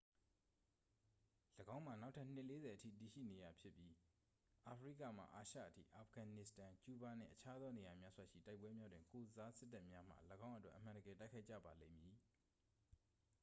[1.75, 3.93] ၎င်းမှာ နောက်ထပ် နှစ် 40 အထိတည်ရှိနေရဖြစ်ပြီး
[4.67, 10.15] အာဖရိကမှ အာရှအထိ အာဖဂန်နစ္စတန် ကျူးဘားနှင့် အခြားသောနေရာများစွာရှိ တိုက်ပွဲများတွင် ကိုယ်စားစစ်တပ်များမှ
[10.47, 12.13] ၎င်းအတွက် အမှန်တကယ်တိုက်ခိုက်ကြပါလိမ့်မည်